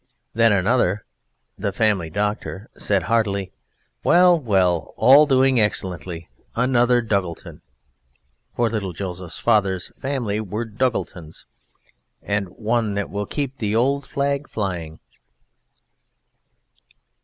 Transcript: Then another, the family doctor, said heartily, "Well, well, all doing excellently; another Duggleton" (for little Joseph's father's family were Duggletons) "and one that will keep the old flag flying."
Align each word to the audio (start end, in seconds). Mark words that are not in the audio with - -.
Then 0.33 0.51
another, 0.51 1.05
the 1.59 1.71
family 1.71 2.09
doctor, 2.09 2.71
said 2.75 3.03
heartily, 3.03 3.51
"Well, 4.03 4.39
well, 4.39 4.95
all 4.97 5.27
doing 5.27 5.59
excellently; 5.59 6.27
another 6.55 7.03
Duggleton" 7.03 7.61
(for 8.55 8.67
little 8.67 8.93
Joseph's 8.93 9.37
father's 9.37 9.89
family 9.95 10.39
were 10.39 10.65
Duggletons) 10.65 11.45
"and 12.23 12.49
one 12.49 12.95
that 12.95 13.11
will 13.11 13.27
keep 13.27 13.59
the 13.59 13.75
old 13.75 14.07
flag 14.07 14.49
flying." 14.49 14.99